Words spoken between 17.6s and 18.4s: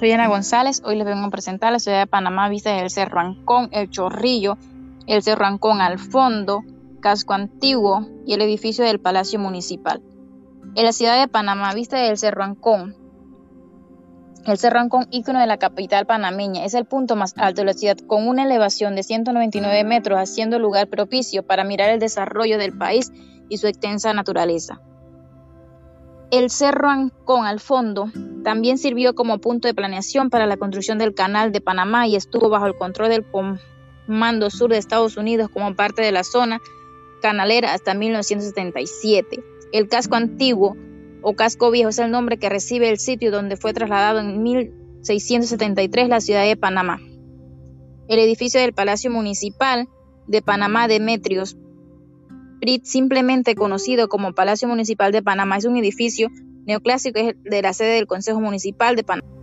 de la ciudad con